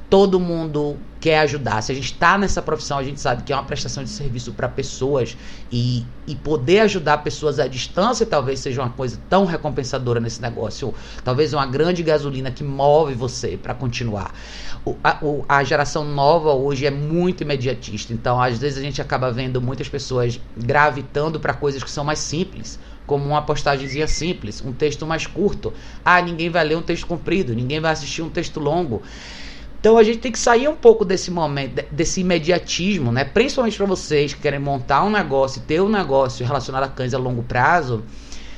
Todo 0.10 0.40
mundo 0.40 0.98
quer 1.20 1.40
ajudar. 1.40 1.82
Se 1.82 1.92
a 1.92 1.96
gente 1.96 2.12
está 2.12 2.38
nessa 2.38 2.62
profissão, 2.62 3.00
a 3.00 3.04
gente 3.04 3.20
sabe 3.20 3.42
que 3.44 3.52
é 3.52 3.56
uma 3.56 3.64
prestação 3.64 4.04
de 4.04 4.10
serviço 4.12 4.54
para 4.54 4.68
pessoas 4.68 5.36
e, 5.72 6.06
e 6.28 6.36
poder 6.36 6.82
ajudar 6.82 7.20
pessoas 7.20 7.60
à 7.60 7.68
distância 7.68 8.26
talvez 8.26 8.60
seja 8.60 8.82
uma 8.82 8.92
coisa 8.92 9.20
tão 9.28 9.44
recompensadora 9.46 10.20
nesse 10.20 10.42
negócio. 10.42 10.94
Talvez 11.24 11.52
uma 11.54 11.66
grande 11.66 12.04
gasolina 12.04 12.52
que 12.52 12.64
move 12.64 13.16
você 13.16 13.58
para 13.58 13.74
continuar. 13.74 14.34
O, 14.86 14.96
a, 15.04 15.18
o, 15.24 15.44
a 15.50 15.64
geração 15.64 16.06
nova 16.06 16.54
hoje 16.54 16.86
é 16.86 16.92
muito 16.92 17.42
imediatista, 17.42 18.14
então 18.14 18.40
às 18.40 18.60
vezes 18.60 18.78
a 18.78 18.82
gente 18.82 19.02
acaba 19.02 19.32
vendo 19.32 19.60
muitas 19.60 19.90
pessoas 19.90 20.40
gravitando 20.56 21.40
para 21.40 21.56
coisas 21.56 21.84
que 21.84 21.90
são 21.90 22.04
mais 22.04 22.20
simples 22.20 22.78
como 23.08 23.26
uma 23.26 23.42
postagemzinha 23.42 24.08
simples, 24.08 24.64
um 24.66 24.74
texto 24.74 25.06
mais 25.06 25.28
curto. 25.28 25.74
Ah, 26.04 26.22
ninguém 26.22 26.50
vai 26.50 26.64
ler 26.64 26.76
um 26.76 26.82
texto 26.82 27.06
comprido, 27.06 27.54
ninguém 27.54 27.80
vai 27.80 27.92
assistir 27.92 28.22
um 28.22 28.30
texto 28.30 28.60
longo. 28.60 29.02
Então 29.86 30.00
a 30.00 30.04
gente 30.04 30.18
tem 30.18 30.32
que 30.32 30.40
sair 30.40 30.68
um 30.68 30.76
pouco 30.76 31.06
desse 31.06 31.30
momento, 31.30 31.86
desse 31.92 32.22
imediatismo, 32.22 33.12
né? 33.12 33.24
Principalmente 33.24 33.78
para 33.78 33.86
vocês 33.86 34.34
que 34.34 34.42
querem 34.42 34.60
montar 34.60 35.04
um 35.04 35.12
negócio, 35.12 35.62
ter 35.62 35.80
um 35.80 35.88
negócio 35.88 36.44
relacionado 36.44 36.86
a 36.86 36.88
cães 36.88 37.14
a 37.14 37.20
longo 37.20 37.44
prazo. 37.44 38.04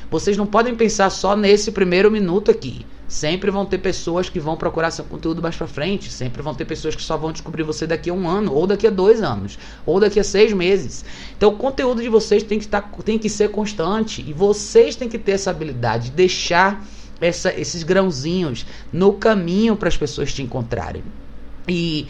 Vocês 0.09 0.37
não 0.37 0.45
podem 0.45 0.73
pensar 0.73 1.09
só 1.09 1.35
nesse 1.35 1.73
primeiro 1.73 2.09
minuto 2.09 2.49
aqui. 2.49 2.85
Sempre 3.09 3.51
vão 3.51 3.65
ter 3.65 3.79
pessoas 3.79 4.29
que 4.29 4.39
vão 4.39 4.55
procurar 4.55 4.89
seu 4.89 5.03
conteúdo 5.03 5.41
mais 5.41 5.53
para 5.57 5.67
frente. 5.67 6.09
Sempre 6.09 6.41
vão 6.41 6.55
ter 6.55 6.63
pessoas 6.63 6.95
que 6.95 7.01
só 7.01 7.17
vão 7.17 7.33
descobrir 7.33 7.63
você 7.63 7.85
daqui 7.85 8.09
a 8.09 8.13
um 8.13 8.25
ano, 8.25 8.53
ou 8.53 8.65
daqui 8.65 8.87
a 8.87 8.89
dois 8.89 9.21
anos, 9.21 9.59
ou 9.85 9.99
daqui 9.99 10.21
a 10.21 10.23
seis 10.23 10.53
meses. 10.53 11.03
Então 11.35 11.49
o 11.49 11.57
conteúdo 11.57 12.01
de 12.01 12.07
vocês 12.07 12.41
tem 12.41 12.57
que, 12.57 12.63
estar, 12.63 12.89
tem 13.03 13.19
que 13.19 13.29
ser 13.29 13.51
constante. 13.51 14.23
E 14.25 14.31
vocês 14.31 14.95
têm 14.95 15.09
que 15.09 15.19
ter 15.19 15.33
essa 15.33 15.49
habilidade 15.49 16.05
de 16.05 16.15
deixar 16.15 16.81
essa, 17.19 17.53
esses 17.53 17.83
grãozinhos 17.83 18.65
no 18.91 19.13
caminho 19.13 19.75
para 19.75 19.87
as 19.87 19.97
pessoas 19.97 20.33
te 20.33 20.41
encontrarem. 20.41 21.03
E 21.67 22.07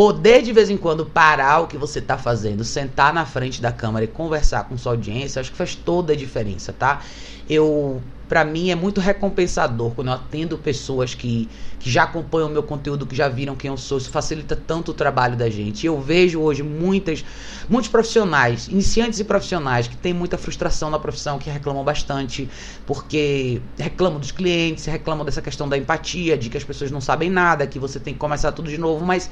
poder 0.00 0.40
de 0.40 0.50
vez 0.50 0.70
em 0.70 0.78
quando 0.78 1.04
parar 1.04 1.60
o 1.60 1.66
que 1.66 1.76
você 1.76 1.98
está 1.98 2.16
fazendo, 2.16 2.64
sentar 2.64 3.12
na 3.12 3.26
frente 3.26 3.60
da 3.60 3.70
câmera 3.70 4.06
e 4.06 4.08
conversar 4.08 4.64
com 4.64 4.78
sua 4.78 4.92
audiência, 4.92 5.40
acho 5.40 5.50
que 5.50 5.58
faz 5.58 5.74
toda 5.74 6.14
a 6.14 6.16
diferença, 6.16 6.72
tá? 6.72 7.02
Eu 7.46 8.00
para 8.26 8.42
mim 8.42 8.70
é 8.70 8.74
muito 8.74 8.98
recompensador 8.98 9.90
quando 9.90 10.08
eu 10.08 10.14
atendo 10.14 10.56
pessoas 10.56 11.14
que, 11.14 11.50
que 11.78 11.90
já 11.90 12.04
acompanham 12.04 12.48
o 12.48 12.50
meu 12.50 12.62
conteúdo, 12.62 13.04
que 13.04 13.14
já 13.14 13.28
viram 13.28 13.54
quem 13.54 13.68
eu 13.68 13.76
sou. 13.76 13.98
Isso 13.98 14.08
facilita 14.08 14.56
tanto 14.56 14.92
o 14.92 14.94
trabalho 14.94 15.36
da 15.36 15.50
gente. 15.50 15.84
Eu 15.84 16.00
vejo 16.00 16.40
hoje 16.40 16.62
muitas, 16.62 17.22
muitos 17.68 17.90
profissionais, 17.90 18.68
iniciantes 18.68 19.18
e 19.18 19.24
profissionais, 19.24 19.86
que 19.86 19.96
têm 19.98 20.14
muita 20.14 20.38
frustração 20.38 20.88
na 20.88 20.98
profissão, 20.98 21.38
que 21.38 21.50
reclamam 21.50 21.84
bastante, 21.84 22.48
porque 22.86 23.60
reclamam 23.76 24.18
dos 24.18 24.30
clientes, 24.30 24.86
reclamam 24.86 25.26
dessa 25.26 25.42
questão 25.42 25.68
da 25.68 25.76
empatia, 25.76 26.38
de 26.38 26.48
que 26.48 26.56
as 26.56 26.64
pessoas 26.64 26.90
não 26.90 27.02
sabem 27.02 27.28
nada, 27.28 27.66
que 27.66 27.78
você 27.78 28.00
tem 28.00 28.14
que 28.14 28.20
começar 28.20 28.52
tudo 28.52 28.70
de 28.70 28.78
novo, 28.78 29.04
mas 29.04 29.28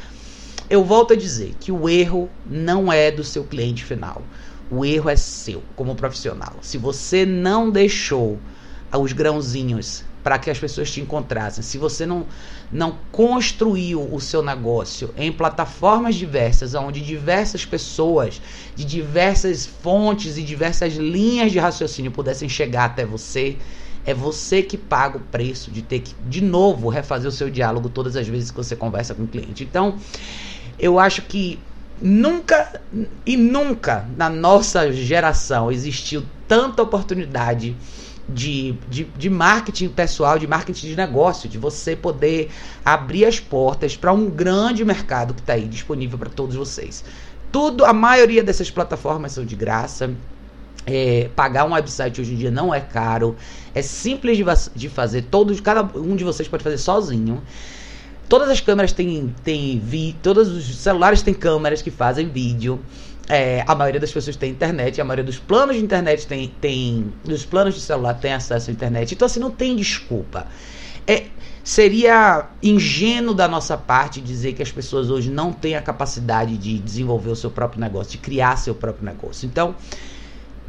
eu 0.71 0.85
volto 0.85 1.15
a 1.15 1.17
dizer 1.17 1.55
que 1.59 1.73
o 1.73 1.89
erro 1.89 2.29
não 2.45 2.93
é 2.93 3.11
do 3.11 3.25
seu 3.25 3.45
cliente 3.45 3.85
final. 3.85 4.23
O 4.71 4.85
erro 4.85 5.09
é 5.09 5.17
seu, 5.17 5.63
como 5.75 5.95
profissional. 5.95 6.59
Se 6.61 6.77
você 6.77 7.25
não 7.25 7.71
deixou 7.71 8.39
os 8.93 9.13
grãozinhos 9.13 10.05
para 10.23 10.39
que 10.39 10.51
as 10.51 10.59
pessoas 10.59 10.91
te 10.91 11.01
encontrassem, 11.01 11.63
se 11.63 11.79
você 11.79 12.05
não, 12.05 12.27
não 12.71 12.99
construiu 13.11 14.13
o 14.13 14.21
seu 14.21 14.43
negócio 14.43 15.15
em 15.17 15.33
plataformas 15.33 16.17
diversas, 16.17 16.75
onde 16.75 17.01
diversas 17.01 17.65
pessoas 17.65 18.41
de 18.77 18.85
diversas 18.85 19.65
fontes 19.65 20.37
e 20.37 20.43
diversas 20.43 20.95
linhas 20.97 21.51
de 21.51 21.59
raciocínio 21.59 22.11
pudessem 22.11 22.49
chegar 22.49 22.85
até 22.85 23.07
você, 23.07 23.57
é 24.09 24.15
você 24.15 24.63
que 24.63 24.79
paga 24.79 25.19
o 25.19 25.21
preço 25.21 25.71
de 25.71 25.83
ter 25.83 26.01
que, 26.01 26.15
de 26.27 26.41
novo, 26.41 26.89
refazer 26.89 27.29
o 27.29 27.33
seu 27.33 27.51
diálogo 27.51 27.91
todas 27.91 28.17
as 28.17 28.27
vezes 28.27 28.51
que 28.51 28.57
você 28.57 28.75
conversa 28.75 29.15
com 29.15 29.25
o 29.25 29.29
cliente. 29.29 29.63
Então, 29.63 29.99
eu 30.79 30.99
acho 30.99 31.21
que 31.23 31.59
nunca 32.01 32.81
e 33.27 33.37
nunca 33.37 34.09
na 34.17 34.31
nossa 34.31 34.91
geração 34.91 35.71
existiu 35.71 36.25
tanta 36.47 36.83
oportunidade 36.83 37.77
de, 38.27 38.79
de, 38.89 39.05
de 39.05 39.29
marketing 39.29 39.91
pessoal, 39.91 40.39
de 40.39 40.47
marketing 40.47 40.87
de 40.87 40.97
negócio, 40.97 41.47
de 41.47 41.59
você 41.59 41.95
poder 41.95 42.51
abrir 42.83 43.27
as 43.27 43.39
portas 43.39 43.95
para 43.95 44.11
um 44.11 44.31
grande 44.31 44.87
mercado 44.87 45.35
que 45.35 45.41
está 45.41 45.53
aí 45.53 45.69
disponível 45.69 46.19
para 46.19 46.31
todos 46.31 46.57
vocês. 46.57 47.05
Tudo, 47.53 47.85
a 47.85 47.93
maioria 47.93 48.43
dessas 48.43 48.71
plataformas 48.71 49.33
são 49.33 49.45
de 49.45 49.55
graça. 49.55 50.15
É, 50.87 51.29
pagar 51.37 51.67
um 51.67 51.73
website 51.73 52.21
hoje 52.21 52.33
em 52.33 52.37
dia 52.37 52.51
não 52.51 52.73
é 52.73 52.81
caro, 52.81 53.37
é 53.75 53.83
simples 53.83 54.39
de, 54.39 54.45
de 54.75 54.89
fazer, 54.89 55.23
todos, 55.23 55.61
cada 55.61 55.83
um 55.99 56.17
de 56.17 56.25
vocês 56.25 56.49
pode 56.49 56.65
fazer 56.65 56.79
sozinho. 56.79 57.43
Todas 58.29 58.49
as 58.51 58.61
câmeras 58.61 58.93
têm, 58.93 59.35
têm 59.43 59.79
vídeo, 59.79 60.19
todos 60.23 60.49
os 60.49 60.77
celulares 60.77 61.23
têm 61.23 61.33
câmeras 61.33 61.81
que 61.81 61.91
fazem 61.91 62.29
vídeo. 62.29 62.79
É, 63.27 63.63
a 63.67 63.75
maioria 63.75 64.01
das 64.01 64.11
pessoas 64.11 64.37
tem 64.37 64.51
internet, 64.51 65.01
a 65.01 65.05
maioria 65.05 65.25
dos 65.25 65.39
planos 65.39 65.77
de 65.77 65.83
internet 65.83 66.27
tem, 66.27 66.49
tem. 66.61 67.13
Dos 67.25 67.45
planos 67.45 67.75
de 67.75 67.81
celular 67.81 68.15
tem 68.15 68.33
acesso 68.33 68.71
à 68.71 68.73
internet. 68.73 69.15
Então, 69.15 69.27
assim, 69.27 69.41
não 69.41 69.51
tem 69.51 69.77
desculpa. 69.77 70.47
É, 71.07 71.27
seria 71.65 72.49
ingênuo 72.63 73.35
da 73.35 73.49
nossa 73.49 73.77
parte 73.77 74.21
dizer 74.21 74.55
que 74.55 74.63
as 74.63 74.73
pessoas 74.73 75.11
hoje 75.11 75.31
não 75.31 75.53
têm 75.53 75.75
a 75.77 75.83
capacidade 75.83 76.57
de 76.57 76.79
desenvolver 76.79 77.31
o 77.31 77.37
seu 77.37 77.51
próprio 77.51 77.81
negócio, 77.81 78.13
de 78.13 78.19
criar 78.19 78.57
seu 78.57 78.75
próprio 78.75 79.05
negócio. 79.05 79.47
Então, 79.47 79.75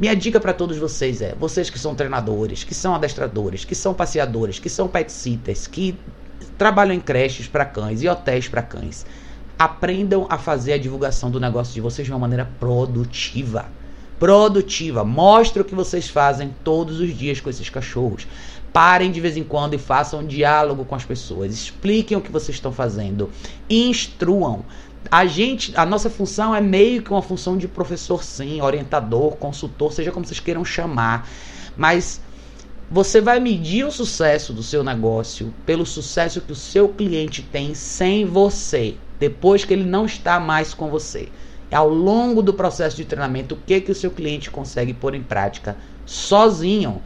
minha 0.00 0.16
dica 0.16 0.40
para 0.40 0.52
todos 0.52 0.78
vocês 0.78 1.20
é: 1.20 1.34
vocês 1.38 1.70
que 1.70 1.78
são 1.78 1.94
treinadores, 1.94 2.64
que 2.64 2.74
são 2.74 2.94
adestradores, 2.94 3.64
que 3.64 3.74
são 3.74 3.94
passeadores, 3.94 4.58
que 4.58 4.68
são 4.68 4.88
pet 4.88 5.12
sitters, 5.12 5.66
que 5.66 5.96
trabalham 6.58 6.94
em 6.94 7.00
creches 7.00 7.46
para 7.46 7.64
cães 7.64 8.02
e 8.02 8.08
hotéis 8.08 8.48
para 8.48 8.62
cães 8.62 9.06
aprendam 9.60 10.26
a 10.30 10.38
fazer 10.38 10.72
a 10.72 10.78
divulgação 10.78 11.30
do 11.30 11.38
negócio 11.38 11.74
de 11.74 11.82
vocês 11.82 12.06
de 12.06 12.10
uma 12.10 12.18
maneira 12.18 12.50
produtiva. 12.58 13.66
Produtiva. 14.18 15.04
Mostre 15.04 15.60
o 15.60 15.64
que 15.66 15.74
vocês 15.74 16.08
fazem 16.08 16.54
todos 16.64 16.98
os 16.98 17.14
dias 17.14 17.40
com 17.40 17.50
esses 17.50 17.68
cachorros. 17.68 18.26
Parem 18.72 19.10
de 19.10 19.20
vez 19.20 19.36
em 19.36 19.44
quando 19.44 19.74
e 19.74 19.78
façam 19.78 20.20
um 20.20 20.26
diálogo 20.26 20.86
com 20.86 20.94
as 20.94 21.04
pessoas. 21.04 21.52
Expliquem 21.52 22.16
o 22.16 22.22
que 22.22 22.32
vocês 22.32 22.56
estão 22.56 22.72
fazendo. 22.72 23.28
Instruam. 23.68 24.64
A 25.08 25.24
gente, 25.26 25.72
a 25.76 25.86
nossa 25.86 26.10
função 26.10 26.54
é 26.54 26.60
meio 26.60 27.02
que 27.02 27.10
uma 27.10 27.22
função 27.22 27.56
de 27.56 27.68
professor, 27.68 28.24
sim, 28.24 28.60
orientador, 28.60 29.36
consultor, 29.36 29.92
seja 29.92 30.10
como 30.10 30.26
vocês 30.26 30.40
queiram 30.40 30.64
chamar. 30.64 31.28
Mas 31.76 32.20
você 32.90 33.20
vai 33.20 33.38
medir 33.38 33.86
o 33.86 33.92
sucesso 33.92 34.52
do 34.52 34.64
seu 34.64 34.82
negócio 34.82 35.54
pelo 35.64 35.86
sucesso 35.86 36.40
que 36.40 36.50
o 36.50 36.56
seu 36.56 36.88
cliente 36.88 37.40
tem 37.40 37.72
sem 37.72 38.24
você 38.24 38.96
depois 39.18 39.64
que 39.64 39.72
ele 39.72 39.84
não 39.84 40.06
está 40.06 40.40
mais 40.40 40.74
com 40.74 40.90
você. 40.90 41.28
Ao 41.70 41.88
longo 41.88 42.42
do 42.42 42.52
processo 42.52 42.96
de 42.96 43.04
treinamento 43.04 43.54
o 43.54 43.58
que, 43.58 43.80
que 43.80 43.92
o 43.92 43.94
seu 43.94 44.10
cliente 44.10 44.50
consegue 44.50 44.92
pôr 44.92 45.14
em 45.14 45.22
prática 45.22 45.76
sozinho. 46.04 47.00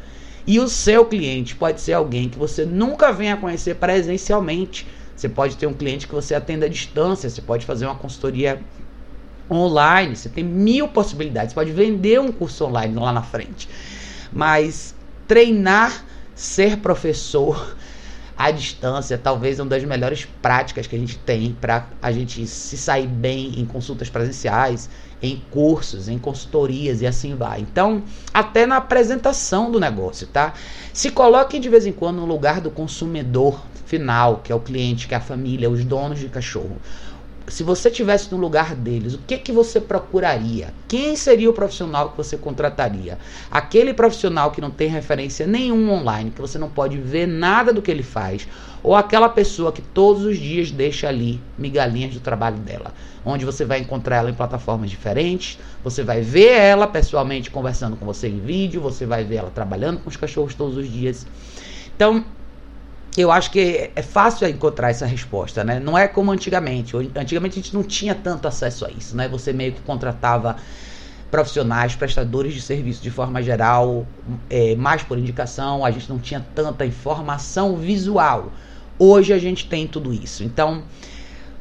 E 0.46 0.58
o 0.58 0.68
seu 0.68 1.04
cliente 1.04 1.54
pode 1.54 1.80
ser 1.80 1.92
alguém 1.92 2.28
que 2.28 2.38
você 2.38 2.64
nunca 2.64 3.12
venha 3.12 3.36
conhecer 3.36 3.74
presencialmente. 3.76 4.86
Você 5.14 5.28
pode 5.28 5.56
ter 5.56 5.66
um 5.66 5.74
cliente 5.74 6.06
que 6.06 6.14
você 6.14 6.34
atenda 6.34 6.66
à 6.66 6.68
distância, 6.68 7.30
você 7.30 7.40
pode 7.40 7.64
fazer 7.64 7.86
uma 7.86 7.94
consultoria 7.94 8.60
online, 9.50 10.16
você 10.16 10.28
tem 10.28 10.42
mil 10.42 10.88
possibilidades, 10.88 11.50
você 11.50 11.54
pode 11.54 11.72
vender 11.72 12.20
um 12.20 12.32
curso 12.32 12.64
online 12.64 12.94
lá 12.94 13.12
na 13.12 13.22
frente. 13.22 13.68
Mas 14.32 14.94
treinar 15.28 16.04
ser 16.34 16.78
professor 16.78 17.76
à 18.36 18.50
distância, 18.50 19.16
talvez 19.16 19.60
uma 19.60 19.68
das 19.68 19.84
melhores 19.84 20.26
práticas 20.42 20.86
que 20.86 20.96
a 20.96 20.98
gente 20.98 21.16
tem 21.18 21.56
para 21.60 21.86
a 22.02 22.10
gente 22.10 22.46
se 22.46 22.76
sair 22.76 23.06
bem 23.06 23.60
em 23.60 23.64
consultas 23.64 24.10
presenciais, 24.10 24.90
em 25.22 25.40
cursos, 25.50 26.08
em 26.08 26.18
consultorias 26.18 27.00
e 27.00 27.06
assim 27.06 27.36
vai. 27.36 27.60
Então, 27.60 28.02
até 28.32 28.66
na 28.66 28.76
apresentação 28.76 29.70
do 29.70 29.78
negócio, 29.78 30.26
tá? 30.26 30.52
Se 30.92 31.10
coloquem 31.10 31.60
de 31.60 31.68
vez 31.68 31.86
em 31.86 31.92
quando 31.92 32.16
no 32.16 32.26
lugar 32.26 32.60
do 32.60 32.70
consumidor 32.70 33.62
final, 33.94 34.40
que 34.42 34.50
é 34.50 34.54
o 34.54 34.60
cliente, 34.60 35.06
que 35.06 35.14
é 35.14 35.16
a 35.16 35.20
família, 35.20 35.70
os 35.70 35.84
donos 35.84 36.18
de 36.18 36.28
cachorro 36.28 36.76
se 37.46 37.62
você 37.62 37.90
tivesse 37.90 38.32
no 38.32 38.38
lugar 38.38 38.74
deles, 38.74 39.14
o 39.14 39.18
que 39.18 39.36
que 39.36 39.52
você 39.52 39.80
procuraria? 39.80 40.72
Quem 40.88 41.14
seria 41.14 41.50
o 41.50 41.52
profissional 41.52 42.10
que 42.10 42.16
você 42.16 42.36
contrataria? 42.36 43.18
Aquele 43.50 43.92
profissional 43.92 44.50
que 44.50 44.60
não 44.60 44.70
tem 44.70 44.88
referência 44.88 45.46
nenhuma 45.46 45.92
online, 45.92 46.30
que 46.30 46.40
você 46.40 46.58
não 46.58 46.70
pode 46.70 46.96
ver 46.96 47.26
nada 47.26 47.72
do 47.72 47.82
que 47.82 47.90
ele 47.90 48.02
faz, 48.02 48.48
ou 48.82 48.94
aquela 48.94 49.28
pessoa 49.28 49.72
que 49.72 49.82
todos 49.82 50.24
os 50.24 50.38
dias 50.38 50.70
deixa 50.70 51.08
ali 51.08 51.40
migalhinhas 51.58 52.14
do 52.14 52.20
trabalho 52.20 52.56
dela, 52.56 52.94
onde 53.24 53.44
você 53.44 53.64
vai 53.64 53.78
encontrar 53.78 54.16
ela 54.16 54.30
em 54.30 54.34
plataformas 54.34 54.90
diferentes, 54.90 55.58
você 55.82 56.02
vai 56.02 56.22
ver 56.22 56.52
ela 56.52 56.86
pessoalmente 56.86 57.50
conversando 57.50 57.96
com 57.96 58.06
você 58.06 58.28
em 58.28 58.40
vídeo, 58.40 58.80
você 58.80 59.04
vai 59.04 59.22
ver 59.22 59.36
ela 59.36 59.50
trabalhando 59.50 60.00
com 60.00 60.08
os 60.08 60.16
cachorros 60.16 60.54
todos 60.54 60.76
os 60.76 60.90
dias. 60.90 61.26
Então, 61.94 62.24
eu 63.16 63.30
acho 63.30 63.50
que 63.50 63.90
é 63.94 64.02
fácil 64.02 64.48
encontrar 64.48 64.90
essa 64.90 65.06
resposta, 65.06 65.62
né? 65.62 65.78
Não 65.78 65.96
é 65.96 66.08
como 66.08 66.32
antigamente. 66.32 66.96
Antigamente 67.14 67.58
a 67.58 67.62
gente 67.62 67.74
não 67.74 67.82
tinha 67.82 68.14
tanto 68.14 68.48
acesso 68.48 68.84
a 68.84 68.90
isso, 68.90 69.16
né? 69.16 69.28
Você 69.28 69.52
meio 69.52 69.72
que 69.72 69.80
contratava 69.82 70.56
profissionais, 71.30 71.94
prestadores 71.94 72.54
de 72.54 72.60
serviço 72.60 73.02
de 73.02 73.10
forma 73.10 73.42
geral, 73.42 74.06
é, 74.48 74.76
mais 74.76 75.02
por 75.02 75.18
indicação, 75.18 75.84
a 75.84 75.90
gente 75.90 76.08
não 76.08 76.18
tinha 76.18 76.44
tanta 76.54 76.86
informação 76.86 77.76
visual. 77.76 78.52
Hoje 78.98 79.32
a 79.32 79.38
gente 79.38 79.68
tem 79.68 79.86
tudo 79.86 80.12
isso. 80.12 80.44
Então, 80.44 80.84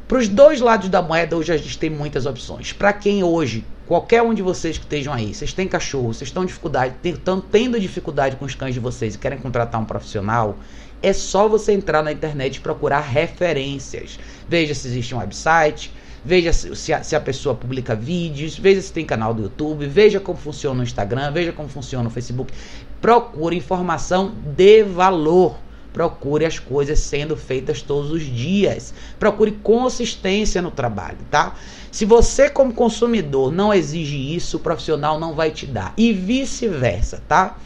para 0.08 0.20
os 0.20 0.28
dois 0.28 0.62
lados 0.62 0.90
da 0.90 1.02
moeda, 1.02 1.36
hoje 1.36 1.52
a 1.52 1.58
gente 1.58 1.78
tem 1.78 1.90
muitas 1.90 2.28
opções. 2.28 2.72
Para 2.72 2.94
quem 2.94 3.24
hoje, 3.24 3.66
qualquer 3.88 4.22
um 4.22 4.34
de 4.34 4.42
vocês 4.42 4.78
que 4.78 4.84
estejam 4.84 5.14
aí, 5.14 5.34
vocês 5.34 5.54
têm 5.54 5.68
cachorro, 5.68 6.14
vocês 6.14 6.30
estão 6.30 6.46
dificuldade, 6.46 6.96
estão 7.04 7.40
tendo 7.42 7.80
dificuldade 7.80 8.36
com 8.36 8.46
os 8.46 8.56
cães 8.56 8.74
de 8.74 8.80
vocês 8.80 9.16
e 9.16 9.18
querem 9.18 9.40
contratar 9.40 9.82
um 9.82 9.86
profissional, 9.86 10.58
é 11.02 11.12
só 11.12 11.50
você 11.50 11.74
entrar 11.74 12.02
na 12.02 12.12
internet 12.12 12.56
e 12.56 12.60
procurar 12.62 13.02
referências. 13.02 14.18
Veja 14.48 14.74
se 14.74 14.88
existe 14.88 15.14
um 15.14 15.18
website, 15.18 15.92
veja 16.24 16.54
se 16.54 16.94
a, 16.94 17.04
se 17.04 17.16
a, 17.16 17.20
pessoa 17.20 17.54
publica 17.54 17.94
vídeos, 17.94 18.58
veja 18.58 18.82
se 18.82 18.94
tem 18.94 19.06
canal 19.06 19.34
do 19.34 19.44
YouTube, 19.44 19.86
veja 19.86 20.20
como 20.20 20.38
funciona 20.38 20.80
o 20.80 20.84
Instagram, 20.84 21.32
veja 21.32 21.52
como 21.52 21.68
funciona 21.68 22.08
o 22.08 22.12
Facebook. 22.12 22.54
Procure 23.02 23.58
informação 23.58 24.34
de 24.56 24.84
valor. 24.84 25.58
Procure 25.94 26.46
as 26.46 26.58
coisas 26.58 27.00
sendo 27.00 27.38
feitas 27.38 27.82
todos 27.82 28.12
os 28.12 28.24
dias. 28.24 28.94
Procure 29.20 29.52
consistência 29.52 30.62
no 30.62 30.72
trabalho, 30.72 31.20
tá? 31.30 31.56
Se 31.92 32.04
você, 32.04 32.50
como 32.50 32.74
consumidor, 32.74 33.52
não 33.52 33.72
exige 33.72 34.36
isso, 34.36 34.58
o 34.58 34.60
profissional 34.60 35.20
não 35.20 35.36
vai 35.36 35.52
te 35.52 35.68
dar. 35.68 35.94
E 35.96 36.12
vice-versa, 36.12 37.22
tá? 37.28 37.58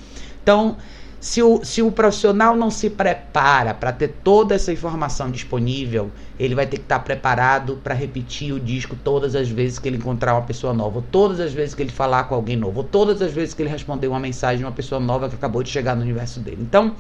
Então, 0.44 0.76
se 1.20 1.42
o, 1.42 1.64
se 1.64 1.82
o 1.82 1.92
profissional 1.92 2.56
não 2.56 2.70
se 2.70 2.90
prepara 2.90 3.74
para 3.74 3.92
ter 3.92 4.10
toda 4.24 4.54
essa 4.54 4.72
informação 4.72 5.32
disponível, 5.32 6.12
ele 6.40 6.54
vai 6.54 6.68
ter 6.68 6.78
que 6.78 6.84
estar 6.84 7.00
tá 7.00 7.04
preparado 7.04 7.80
para 7.84 7.96
repetir 7.96 8.54
o 8.54 8.60
disco 8.60 8.96
todas 9.04 9.36
as 9.36 9.50
vezes 9.50 9.80
que 9.80 9.88
ele 9.88 9.98
encontrar 9.98 10.36
uma 10.36 10.44
pessoa 10.44 10.74
nova, 10.74 10.98
ou 10.98 11.02
todas 11.12 11.40
as 11.40 11.54
vezes 11.54 11.74
que 11.74 11.82
ele 11.82 11.92
falar 11.92 12.26
com 12.26 12.36
alguém 12.36 12.56
novo, 12.56 12.80
ou 12.80 12.84
todas 12.84 13.22
as 13.22 13.32
vezes 13.32 13.54
que 13.54 13.62
ele 13.64 13.70
responder 13.70 14.08
uma 14.08 14.20
mensagem 14.20 14.60
de 14.60 14.64
uma 14.64 14.72
pessoa 14.72 15.02
nova 15.02 15.28
que 15.28 15.36
acabou 15.36 15.64
de 15.64 15.70
chegar 15.70 15.96
no 15.96 16.02
universo 16.04 16.40
dele. 16.40 16.60
Então, 16.62 16.96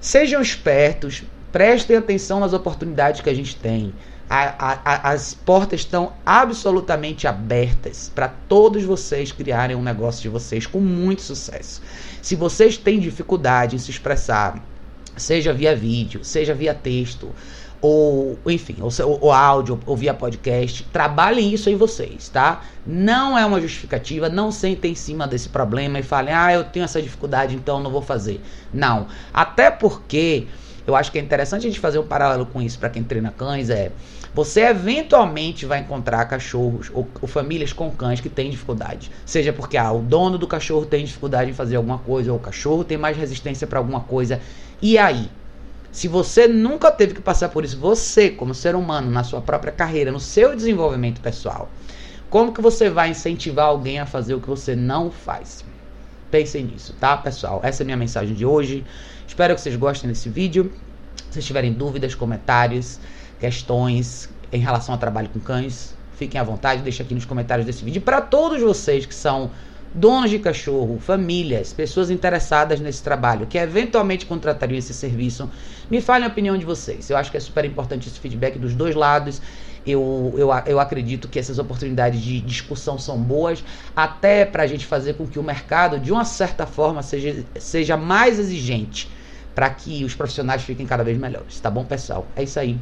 sejam 0.00 0.40
espertos, 0.40 1.22
prestem 1.52 1.96
atenção 1.96 2.40
nas 2.40 2.52
oportunidades 2.52 3.20
que 3.20 3.30
a 3.30 3.34
gente 3.34 3.56
tem. 3.56 3.92
A, 4.28 4.54
a, 4.84 5.10
as 5.10 5.34
portas 5.34 5.80
estão 5.80 6.12
absolutamente 6.24 7.26
abertas 7.26 8.12
para 8.14 8.28
todos 8.28 8.84
vocês 8.84 9.32
criarem 9.32 9.74
um 9.74 9.82
negócio 9.82 10.22
de 10.22 10.28
vocês 10.28 10.66
com 10.66 10.78
muito 10.78 11.20
sucesso. 11.20 11.82
Se 12.22 12.36
vocês 12.36 12.76
têm 12.76 13.00
dificuldade 13.00 13.74
em 13.74 13.78
se 13.80 13.90
expressar, 13.90 14.64
seja 15.16 15.52
via 15.52 15.74
vídeo, 15.74 16.24
seja 16.24 16.54
via 16.54 16.72
texto, 16.72 17.34
ou 17.80 18.38
enfim, 18.46 18.76
ou, 18.80 18.90
ou, 19.20 19.32
áudio, 19.32 19.80
ou 19.86 19.96
via 19.96 20.12
podcast, 20.12 20.84
trabalhem 20.92 21.52
isso 21.52 21.70
em 21.70 21.76
vocês, 21.76 22.28
tá? 22.28 22.62
Não 22.86 23.38
é 23.38 23.44
uma 23.44 23.60
justificativa, 23.60 24.28
não 24.28 24.52
sentem 24.52 24.92
em 24.92 24.94
cima 24.94 25.26
desse 25.26 25.48
problema 25.48 25.98
e 25.98 26.02
falem, 26.02 26.34
ah, 26.34 26.52
eu 26.52 26.64
tenho 26.64 26.84
essa 26.84 27.00
dificuldade, 27.00 27.54
então 27.54 27.80
não 27.80 27.90
vou 27.90 28.02
fazer. 28.02 28.40
Não. 28.72 29.06
Até 29.32 29.70
porque 29.70 30.46
eu 30.86 30.94
acho 30.94 31.10
que 31.10 31.18
é 31.18 31.22
interessante 31.22 31.66
a 31.66 31.70
gente 31.70 31.80
fazer 31.80 31.98
um 31.98 32.06
paralelo 32.06 32.46
com 32.46 32.60
isso 32.60 32.78
para 32.78 32.90
quem 32.90 33.02
treina 33.02 33.30
cães, 33.30 33.70
é 33.70 33.92
você 34.34 34.60
eventualmente 34.62 35.66
vai 35.66 35.80
encontrar 35.80 36.24
cachorros 36.26 36.90
ou, 36.94 37.08
ou, 37.20 37.26
famílias 37.26 37.72
com 37.72 37.90
cães 37.90 38.20
que 38.20 38.28
têm 38.28 38.50
dificuldade. 38.50 39.10
Seja 39.26 39.52
porque 39.52 39.76
ah, 39.76 39.90
o 39.90 40.00
dono 40.00 40.38
do 40.38 40.46
cachorro 40.46 40.86
tem 40.86 41.04
dificuldade 41.04 41.50
em 41.50 41.54
fazer 41.54 41.76
alguma 41.76 41.98
coisa, 41.98 42.30
ou 42.30 42.38
o 42.38 42.40
cachorro 42.40 42.84
tem 42.84 42.96
mais 42.96 43.16
resistência 43.16 43.66
para 43.66 43.78
alguma 43.78 44.00
coisa. 44.00 44.40
E 44.80 44.96
aí? 44.96 45.28
Se 45.92 46.06
você 46.06 46.46
nunca 46.46 46.90
teve 46.90 47.14
que 47.14 47.20
passar 47.20 47.48
por 47.48 47.64
isso, 47.64 47.78
você, 47.78 48.30
como 48.30 48.54
ser 48.54 48.76
humano, 48.76 49.10
na 49.10 49.24
sua 49.24 49.40
própria 49.40 49.72
carreira, 49.72 50.12
no 50.12 50.20
seu 50.20 50.54
desenvolvimento 50.54 51.20
pessoal, 51.20 51.68
como 52.28 52.52
que 52.52 52.60
você 52.60 52.88
vai 52.88 53.10
incentivar 53.10 53.66
alguém 53.66 53.98
a 53.98 54.06
fazer 54.06 54.34
o 54.34 54.40
que 54.40 54.48
você 54.48 54.76
não 54.76 55.10
faz? 55.10 55.64
Pensem 56.30 56.64
nisso, 56.64 56.94
tá, 57.00 57.16
pessoal? 57.16 57.60
Essa 57.64 57.82
é 57.82 57.84
a 57.84 57.86
minha 57.86 57.96
mensagem 57.96 58.34
de 58.34 58.46
hoje. 58.46 58.84
Espero 59.26 59.52
que 59.54 59.60
vocês 59.60 59.74
gostem 59.74 60.08
desse 60.08 60.28
vídeo. 60.28 60.72
Se 61.28 61.42
tiverem 61.42 61.72
dúvidas, 61.72 62.14
comentários, 62.14 63.00
questões 63.40 64.30
em 64.52 64.60
relação 64.60 64.94
ao 64.94 64.98
trabalho 64.98 65.28
com 65.28 65.40
cães, 65.40 65.94
fiquem 66.16 66.40
à 66.40 66.44
vontade, 66.44 66.82
deixem 66.82 67.04
aqui 67.04 67.14
nos 67.14 67.24
comentários 67.24 67.66
desse 67.66 67.84
vídeo. 67.84 68.00
Para 68.00 68.20
todos 68.20 68.60
vocês 68.62 69.06
que 69.06 69.14
são 69.14 69.50
donos 69.92 70.30
de 70.30 70.38
cachorro, 70.38 70.98
famílias, 71.00 71.72
pessoas 71.72 72.10
interessadas 72.10 72.80
nesse 72.80 73.02
trabalho, 73.02 73.46
que 73.46 73.58
eventualmente 73.58 74.24
contratariam 74.24 74.78
esse 74.78 74.94
serviço, 74.94 75.50
me 75.90 76.00
falem 76.00 76.24
a 76.24 76.28
opinião 76.28 76.56
de 76.56 76.64
vocês. 76.64 77.10
Eu 77.10 77.16
acho 77.16 77.30
que 77.30 77.36
é 77.36 77.40
super 77.40 77.64
importante 77.64 78.08
esse 78.08 78.18
feedback 78.18 78.58
dos 78.58 78.74
dois 78.74 78.94
lados. 78.94 79.42
Eu, 79.84 80.34
eu, 80.36 80.50
eu 80.66 80.78
acredito 80.78 81.26
que 81.26 81.38
essas 81.38 81.58
oportunidades 81.58 82.20
de 82.20 82.40
discussão 82.40 82.98
são 82.98 83.18
boas, 83.18 83.64
até 83.96 84.44
para 84.44 84.62
a 84.62 84.66
gente 84.66 84.86
fazer 84.86 85.14
com 85.14 85.26
que 85.26 85.38
o 85.38 85.42
mercado, 85.42 85.98
de 85.98 86.12
uma 86.12 86.24
certa 86.24 86.66
forma, 86.66 87.02
seja, 87.02 87.44
seja 87.58 87.96
mais 87.96 88.38
exigente, 88.38 89.10
para 89.54 89.70
que 89.70 90.04
os 90.04 90.14
profissionais 90.14 90.62
fiquem 90.62 90.86
cada 90.86 91.02
vez 91.02 91.18
melhores. 91.18 91.58
Tá 91.58 91.70
bom, 91.70 91.84
pessoal? 91.84 92.26
É 92.36 92.42
isso 92.42 92.60
aí. 92.60 92.78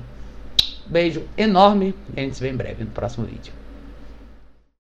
Beijo 0.86 1.22
enorme 1.36 1.94
e 2.16 2.20
a 2.20 2.24
gente 2.24 2.36
se 2.36 2.42
vê 2.42 2.50
em 2.50 2.56
breve 2.56 2.82
no 2.82 2.90
próximo 2.90 3.26
vídeo. 3.26 3.57